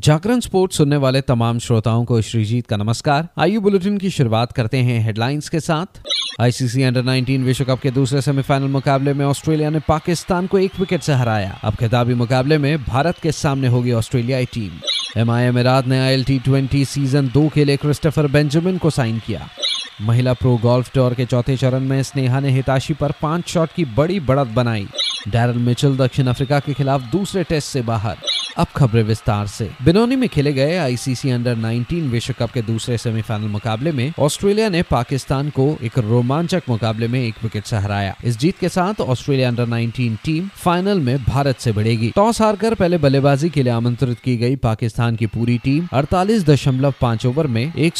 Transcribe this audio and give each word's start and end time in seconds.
जागरण 0.00 0.40
sports 0.40 0.76
सुनने 0.76 0.96
वाले 0.96 1.20
तमाम 1.20 1.58
श्रोताओं 1.58 2.04
को 2.04 2.20
श्रीजीत 2.20 2.66
का 2.66 2.76
नमस्कार। 2.76 3.28
आइए 3.38 3.58
बुलेटिन 3.58 3.98
की 3.98 4.10
शुरुआत 4.10 4.52
करते 4.52 4.76
हैं 4.76 5.00
हेडलाइंस 5.04 5.48
के 5.48 5.60
साथ। 5.60 6.00
आईसीसी 6.40 6.82
अंडर 6.82 7.02
19 7.02 7.42
विश्व 7.42 7.64
कप 7.64 7.80
के 7.80 7.90
दूसरे 7.90 8.22
सेमीफाइनल 8.22 8.68
मुकाबले 8.68 9.14
में 9.14 9.24
ऑस्ट्रेलिया 9.26 9.70
ने 9.70 9.80
पाकिस्तान 9.88 10.46
को 10.46 10.58
एक 10.58 10.78
विकेट 10.80 11.02
से 11.02 11.12
हराया। 11.12 11.58
अब 11.64 11.74
खिताबी 11.74 12.14
मुकाबले 12.14 12.58
में 12.58 12.84
भारत 12.84 13.18
के 13.18 13.32
सामने 13.32 13.68
होगी 13.68 13.92
ऑस्ट्रेलियाई 13.92 14.44
टीम। 14.44 15.20
एम 15.20 15.30
आई 15.30 15.44
एमिरात 15.44 15.86
ने 15.86 16.00
आई 16.00 16.14
एल 16.14 16.84
सीज़न 16.84 17.28
दो 17.28 17.48
के 17.48 17.64
लिए 17.64 17.76
क्रिस्टोफर 17.76 18.26
बेंजामिन 18.26 18.78
को 18.78 18.90
साइन 18.90 19.18
किया। 19.18 19.48
महिला 20.02 20.32
प्रो 20.32 20.56
गोल्फ 20.56 20.92
टूर 20.94 21.14
के 21.14 21.24
चौथे 21.26 21.56
चरण 21.56 21.80
में 21.80 22.02
स्नेहा 22.02 22.40
ने 22.40 22.50
हिताशी 22.50 22.94
पर 22.94 23.12
पाँच 23.22 23.48
शॉट 23.48 23.72
की 23.72 23.84
बड़ी 23.84 24.20
बढ़त 24.20 24.48
बनाई। 24.48 24.86
डैरल 25.28 25.58
मिचल 25.58 25.96
दक्षिण 25.96 26.26
अफ्रीका 26.26 26.60
के 26.60 26.74
खिलाफ 26.74 27.02
दूसरे 27.02 27.44
टेस्ट 27.44 27.68
से 27.68 27.82
बाहर। 27.82 28.16
अब 28.58 28.66
खबरें 28.76 29.02
विस्तार 29.02 29.46
से। 29.46 29.70
बिनोनी 29.84 30.16
में 30.16 30.28
खेले 30.28 30.52
गए 30.52 30.76
आईसीसी 30.76 31.30
अंडर 31.30 31.56
19 31.56 32.08
विश्व 32.10 32.34
कप 32.38 32.50
के 32.50 32.62
दूसरे 32.62 32.98
सेमीफाइनल 32.98 33.48
मुकाबले 33.48 33.92
में 33.92 34.12
ऑस्ट्रेलिया 34.18 34.68
ने 34.68 34.82
पाकिस्तान 34.82 35.50
को 35.50 35.76
एक 35.82 35.98
रोमांचक 35.98 36.62
मुकाबले 36.68 37.08
में 37.08 37.20
एक 37.24 37.34
विकेट 37.42 37.64
से 37.64 37.76
हराया। 37.76 38.14
इस 38.24 38.38
जीत 38.38 38.58
के 38.58 38.68
साथ 38.68 39.00
ऑस्ट्रेलिया 39.00 39.48
अंडर 39.48 39.66
19 39.66 40.16
टीम 40.24 40.48
फाइनल 40.48 41.00
में 41.00 41.24
भारत 41.24 41.58
से 41.58 41.72
भिड़ेगी 41.72 42.12
टॉस 42.16 42.40
हारकर 42.42 42.74
पहले 42.74 42.98
बल्लेबाजी 42.98 43.50
के 43.50 43.62
लिए 43.62 43.72
आमंत्रित 43.72 44.18
की 44.18 44.36
गई 44.36 44.56
पाकिस्तान 44.56 45.16
की 45.16 45.26
पूरी 45.26 45.58
टीम 45.58 45.88
अड़तालीस 45.92 46.66
ओवर 47.26 47.46
में 47.46 47.72
एक 47.78 47.94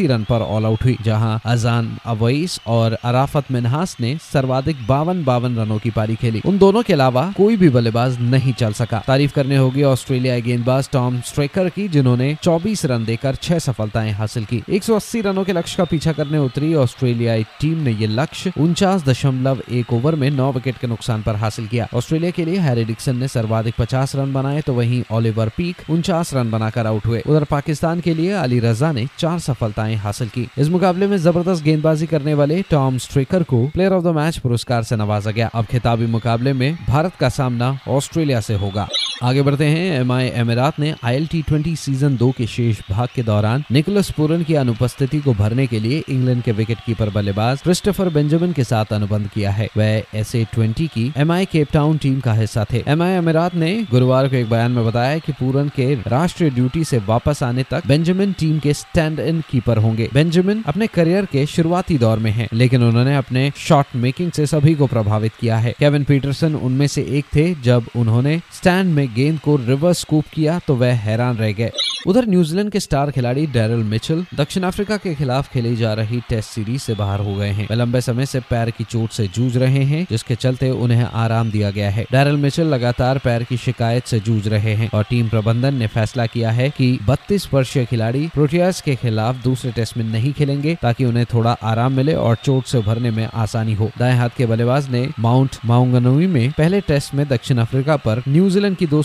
रन 0.00 0.24
पर 0.24 0.40
ऑल 0.40 0.64
आउट 0.64 0.84
हुई, 0.84 0.96
जहाँ 1.02 1.40
अजान 1.44 1.98
अवैस 2.06 2.60
और 2.66 2.92
अराफत 2.92 3.44
मिनहास 3.50 3.96
ने 4.00 4.18
सर्वाधिक 4.32 4.86
बावन 4.86 5.24
बावन 5.24 5.56
रनों 5.56 5.78
की 5.78 5.90
पारी 5.90 6.16
खेली। 6.16 6.42
उन 6.46 6.58
दोनों 6.58 6.82
के 6.82 6.92
अलावा 6.92 7.34
कोई 7.36 7.56
भी 7.56 7.68
बल्लेबाज 7.68 8.20
नहीं 8.20 8.52
चल 8.52 8.72
सका। 8.72 9.02
तारीफ़ 9.06 9.32
करने 9.32 9.56
होगी 9.62 9.82
ऑस्ट्रेलिया 9.82 10.38
गेंदबाज 10.38 10.88
टॉम 10.92 11.20
स्ट्रेकर 11.20 11.68
की, 11.68 11.86
जिन्होंने 11.88 12.34
24 12.42 12.84
रन 12.86 13.04
देकर 13.04 13.34
छह 13.34 13.58
सफलताएँ 13.58 14.10
हासिल 14.12 14.44
की। 14.44 14.62
180 14.70 15.20
रनों 15.20 15.44
के 15.44 15.52
लक्ष्य 15.52 15.76
का 15.76 15.84
पीछा 15.84 16.12
करने 16.12 16.38
उतरी 16.38 16.74
ऑस्ट्रेलियाई 16.74 17.44
टीम 17.60 17.78
ने 17.78 17.92
ये 17.92 18.06
लक्ष्य 18.06 18.52
उनचास 18.60 19.04
दशमलव 19.04 19.62
एक 19.70 19.92
ओवर 19.92 20.14
में 20.14 20.30
नौ 20.30 20.50
विकेट 20.52 20.78
के 20.78 20.86
नुकसान 20.86 21.22
पर 21.22 21.36
हासिल 21.36 21.66
किया। 21.66 21.88
ऑस्ट्रेलिया 21.94 22.30
के 22.30 22.44
लिए 22.44 22.58
हैरी 22.58 22.84
डिक्सन 22.84 23.16
ने 23.16 23.28
सर्वाधिक 23.28 23.74
पचास 23.78 24.14
रन 24.16 24.32
बनाए 24.32 24.60
तो 24.60 24.74
वही 24.74 25.02
ओलिवर 25.12 25.48
पीक 25.48 25.90
उनचास 25.90 26.34
रन 26.34 26.50
बनाकर 26.50 26.86
आउट 26.86 27.06
हुए। 27.06 27.22
उधर 27.26 27.44
पाकिस्तान 27.44 28.00
के 28.00 28.14
लिए 28.14 28.32
अली 28.32 28.58
रजा 28.60 28.92
ने 28.92 29.06
चार 29.18 29.38
सफलताएँ 29.38 29.96
हासिल 29.96 30.28
की। 30.28 30.48
इस 30.58 30.68
मुकाबले 30.68 31.06
में 31.06 31.16
ज़बरदस्त 31.16 31.64
गेंदबाजी 31.64 32.06
करने 32.06 32.34
वाले 32.34 32.62
टॉम 32.62 32.98
स्ट्रेकर 32.98 33.42
को 33.42 33.66
प्लेयर 33.66 33.92
ऑफ़ 33.92 34.04
द 34.04 34.14
मैच 34.16 34.38
पुरस्कार 34.38 34.82
से 34.82 34.96
नवाजा 34.96 35.30
गया। 35.30 35.50
अब 35.54 35.64
खिताबी 35.64 36.06
मुकाबले 36.06 36.52
में 36.52 36.74
भारत 36.88 37.12
का 37.20 37.28
सामना 37.28 37.78
ऑस्ट्रेलिया 37.88 38.40
से 38.40 38.54
होगा। 38.54 38.88
आगे 39.22 39.42
बढ़ते 39.42 39.64
हैं। 39.64 40.00
एम 40.00 40.12
आई 40.12 40.28
एमिरात 40.34 40.78
ने 40.80 40.94
आई 41.04 41.42
ट्वेंटी 41.48 41.74
सीज़न 41.76 42.16
दो 42.16 42.30
के 42.30 42.46
शेष 42.46 42.78
भाग 42.90 43.08
के 43.14 43.22
दौरान 43.22 43.64
निकोलस 43.72 44.10
पुरन 44.10 44.42
की 44.42 44.54
अनुपस्थिति 44.54 45.18
को 45.18 45.34
भरने 45.34 45.66
के 45.66 45.80
लिए 45.80 46.02
इंग्लैंड 46.10 46.42
के 46.42 46.52
विकेट 46.52 46.78
कीपर 46.86 47.10
बल्लेबाज 47.10 47.62
क्रिस्टोफर 47.62 48.08
बेंजामिन 48.08 48.52
के 48.52 48.64
साथ 48.64 48.92
अनुबंध 48.92 49.28
किया 49.28 49.50
है। 49.50 49.68
वह 49.76 50.02
एस 50.14 50.32
ट्वेंटी 50.52 50.86
की 50.86 51.12
M 51.16 51.32
I 51.32 51.44
Cape Town 51.44 51.98
team 51.98 52.18
का 52.20 52.32
हिस्सा 52.32 52.64
थे। 52.72 52.82
एम 52.86 53.02
आई 53.02 53.12
एमिरात 53.12 53.54
ने 53.54 53.70
गुरुवार 53.90 54.28
को 54.28 54.36
एक 54.36 54.48
बयान 54.50 54.72
में 54.72 54.84
बताया 54.86 55.18
कि 55.18 55.32
पूरन 55.32 55.68
के 55.68 55.94
राष्ट्रीय 56.06 56.50
ड्यूटी 56.50 56.84
से 56.84 56.98
वापस 57.06 57.42
आने 57.42 57.64
तक 57.70 57.86
बेंजामिन 57.86 58.32
टीम 58.32 58.58
के 58.58 58.74
स्टैंड 58.74 59.20
इन 59.20 59.40
कीपर 59.50 59.78
होंगे। 59.78 60.08
बेंजामिन 60.14 60.64
अपने 60.66 60.86
करियर 60.86 61.26
के 61.26 61.46
शुरुआती 61.46 61.98
दौर 61.98 62.18
में 62.18 62.30
हैं, 62.30 62.48
लेकिन 62.52 62.82
उन्होंने 62.82 63.16
अपने 63.16 63.50
शॉट 63.58 63.96
मेकिंग 63.96 64.32
से 64.32 64.46
सभी 64.46 64.74
को 64.74 64.86
प्रभावित 64.86 65.32
किया 65.40 65.56
है। 65.58 65.74
केविन 65.78 66.04
पीटरसन 66.04 66.54
उनमें 66.56 66.86
से 66.88 67.06
एक 67.18 67.34
थे 67.36 67.52
जब 67.62 67.86
उन्होंने 67.96 68.40
स्टैंड 68.52 68.94
में 68.94 69.08
गेंद 69.14 69.38
को 69.38 69.56
रिवर्स 69.56 70.00
स्कूप 70.00 70.24
किया 70.32 70.58
तो 70.66 70.76
वह 70.76 70.94
हैरान 70.98 71.36
रह 71.36 71.52
गए। 71.52 71.70
उधर 72.06 72.26
न्यूजीलैंड 72.26 72.70
के 72.70 72.80
स्टार 72.80 73.10
खिलाड़ी 73.10 73.46
डेरल 73.46 73.82
मिचल 73.84 74.24
दक्षिण 74.34 74.62
अफ्रीका 74.62 74.96
के 74.96 75.14
खिलाफ 75.14 75.52
खेली 75.52 75.74
जा 75.76 75.92
रही 75.94 76.20
टेस्ट 76.28 76.50
सीरीज़ 76.50 76.82
से 76.82 76.94
बाहर 76.94 77.20
हो 77.20 77.34
गए 77.34 77.48
हैं। 77.48 77.66
वे 77.68 77.76
लंबे 77.76 78.00
समय 78.00 78.26
से 78.26 78.40
पैर 78.40 78.70
की 78.70 78.84
चोट 78.84 79.10
से 79.10 79.26
जूझ 79.26 79.56
रहे 79.56 79.82
हैं, 79.84 80.06
जिसके 80.10 80.34
चलते 80.34 80.70
उन्हें 80.70 81.02
आराम 81.04 81.50
दिया 81.50 81.70
गया 81.70 81.90
है। 81.90 82.04
डेरल 82.12 82.36
मिचल 82.36 82.66
लगातार 82.66 83.18
पैर 83.18 83.42
की 83.42 83.56
शिकायत 83.56 84.06
से 84.06 84.20
जूझ 84.20 84.48
रहे 84.48 84.74
हैं 84.74 84.90
और 84.94 85.04
टीम 85.10 85.28
प्रबंधन 85.28 85.74
ने 85.74 85.86
फैसला 85.86 86.26
किया 86.26 86.50
है 86.50 86.68
कि 86.70 86.98
32 87.06 87.48
वर्षीय 87.54 87.84
खिलाड़ी 87.84 88.26
प्रोटियास 88.34 88.80
के 88.80 88.96
खिलाफ 88.96 89.42
दूसरे 89.44 89.72
टेस्ट 89.72 89.96
में 89.96 90.04
नहीं 90.04 90.32
खेलेंगे, 90.32 90.74
ताकि 90.82 91.04
उन्हें 91.04 91.26
थोड़ा 91.34 91.56
आराम 91.62 91.92
मिले 91.92 92.14
और 92.14 92.36
चोट 92.36 92.64
से 92.64 92.78
उभरने 92.78 93.10
में 93.10 93.28
आसानी 93.34 93.74
हो। 93.74 93.90
दाएँ 93.98 94.16
हाथ 94.16 94.30
के 94.36 94.46
बल्लेबाज 94.46 94.90
ने 94.90 95.08
माउंट 95.18 95.56
माउंगनोई 95.64 96.26
में 96.26 96.50
पहले 96.52 96.80
टेस्ट 96.80 97.14
में 97.14 97.26
दक्षिण 97.28 97.58
अफ्रीका 97.58 97.96
पर 97.96 98.22
न्यूजीलैंड 98.28 98.76
की 98.76 98.86
दो 98.86 99.01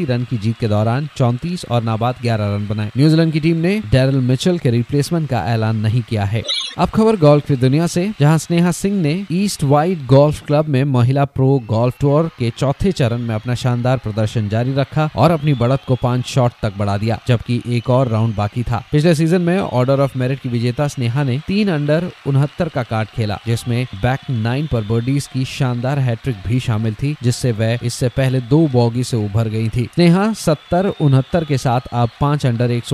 रन 0.00 0.26
की 0.30 0.38
जीत 0.38 0.58
के 0.58 0.68
दौरान 0.68 1.08
चौंतीस 1.16 1.64
और 1.64 1.82
नाबाद 1.82 2.14
ग्यारह 2.22 2.54
रन 2.54 2.66
बनाए। 2.68 2.90
न्यूजीलैंड 2.96 3.32
की 3.32 3.40
टीम 3.40 3.56
ने 3.56 3.80
डेरल 3.90 4.20
मिचल 4.20 4.58
के 4.58 4.70
रिप्लेसमेंट 4.70 5.28
का 5.28 5.44
ऐलान 5.44 5.76
नहीं 5.76 6.02
किया 6.02 6.24
है। 6.24 6.42
अब 6.78 6.88
खबर 6.88 7.16
गोल्फ 7.16 7.46
की 7.46 7.56
दुनिया 7.56 7.86
से, 7.86 8.12
जहाँ 8.20 8.38
स्नेहा 8.38 8.70
सिंह 8.70 9.02
ने 9.02 9.26
ईस्ट 9.32 9.64
वाइड 9.64 10.06
गोल्फ 10.06 10.46
क्लब 10.46 10.68
में 10.68 10.84
महिला 10.84 11.24
प्रो 11.24 11.62
गोल्फ 11.66 11.94
टूर 12.00 12.30
के 12.38 12.50
चौथे 12.50 12.92
चरण 12.92 13.18
में 13.18 13.34
अपना 13.34 13.54
शानदार 13.54 13.98
प्रदर्शन 13.98 14.48
जारी 14.48 14.72
रखा 14.72 15.10
और 15.16 15.30
अपनी 15.30 15.54
बढ़त 15.54 15.80
को 15.88 15.94
पाँच 15.94 16.26
शॉट 16.26 16.52
तक 16.62 16.72
बढ़ा 16.78 16.96
दिया, 16.96 17.18
जबकि 17.28 17.62
एक 17.66 17.90
और 17.90 18.08
राउंड 18.08 18.34
बाकी 18.34 18.62
था। 18.62 18.84
पिछले 18.92 19.14
सीज़न 19.14 19.40
में 19.40 19.58
ऑर्डर 19.58 20.00
ऑफ़ 20.00 20.18
मेरिट 20.18 20.40
की 20.40 20.48
विजेता 20.48 20.88
स्नेहा 20.88 21.24
ने 21.24 21.40
तीन 21.46 21.68
अंडर 21.68 22.10
उनहत्तर 22.26 22.68
का 22.68 22.82
कार्ड 22.82 23.08
खेला, 23.08 23.38
जिसमें 23.46 23.86
बैक 24.02 24.20
नाइन 24.30 24.66
पर 24.66 24.82
बर्डीज 24.82 25.26
की 25.26 25.44
शानदार 25.44 25.98
हैट्रिक 25.98 26.36
भी 26.46 26.60
शामिल 26.60 26.94
थी, 26.94 27.16
जिससे 27.22 27.52
वह 27.52 27.78
इससे 27.82 28.08
पहले 28.08 28.40
दो 28.40 28.68
बॉगी 28.68 29.04
से 29.10 29.16
उभर 29.16 29.48
गई 29.48 29.68
थी। 29.68 29.84
स्नेहा 29.94 30.32
सत्तर 30.36 30.92
उनहत्तर 31.00 31.44
के 31.44 31.58
साथ 31.58 31.86
अब 31.92 32.08
पाँच 32.20 32.46
अंडर 32.46 32.70
एक 32.70 32.84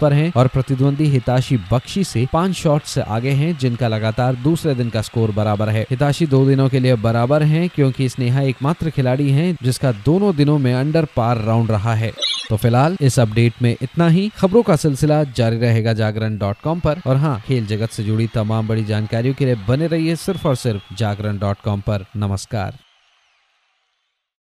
पर 0.00 0.12
हैं 0.12 0.32
और 0.36 0.48
प्रतिद्वंदी 0.48 1.04
हिताशी 1.04 1.56
बख्शी 1.72 2.04
से 2.04 2.26
पाँच 2.32 2.52
शॉट 2.54 2.82
से 2.82 3.00
आगे 3.00 3.30
हैं, 3.30 3.56
जिनका 3.58 3.88
लगातार 3.88 4.34
दूसरे 4.34 4.74
दिन 4.74 4.90
का 4.90 5.02
स्कोर 5.02 5.30
बराबर 5.30 5.68
है। 5.68 5.86
हिताशी 5.90 6.26
दो 6.26 6.44
दिनों 6.46 6.68
के 6.68 6.80
लिए 6.80 6.94
बराबर 6.96 7.42
हैं, 7.42 7.68
क्योंकि 7.68 8.08
स्नेहा 8.08 8.40
एकमात्र 8.42 8.90
खिलाड़ी 8.90 9.30
हैं, 9.30 9.56
जिसका 9.62 9.92
दोनों 10.04 10.34
दिनों 10.36 10.58
में 10.58 10.72
अंडर 10.74 11.06
पार 11.16 11.38
राउंड 11.38 11.70
रहा 11.70 11.94
है। 11.94 12.12
तो 12.50 12.56
फ़िलहाल 12.56 12.96
इस 13.00 13.18
अपडेट 13.18 13.62
में 13.62 13.76
इतना 13.82 14.08
ही। 14.08 14.28
खबरों 14.36 14.62
का 14.62 14.76
सिलसिला 14.76 15.22
जारी 15.36 15.58
रहेगा 15.58 15.92
जागरण 15.92 16.38
डॉट 16.38 16.56
कॉम 16.64 16.80
पर। 16.80 17.00
और 17.06 17.16
हाँ 17.16 17.38
खेल 17.46 17.66
जगत 17.66 17.90
से 17.90 18.04
जुड़ी 18.04 18.26
तमाम 18.26 18.68
बड़ी 18.68 18.84
जानकारियों 18.84 19.34
के 19.34 19.44
लिए 19.44 19.56
बने 19.68 19.86
रहिए 19.86 20.16
सिर्फ़ 20.16 20.48
और 20.48 20.56
सिर्फ़ 20.56 20.94
जागरण 20.94 21.38
डॉट 21.38 21.60
कॉम 21.64 21.80
पर। 21.80 22.04
नमस्कार। 22.16 22.87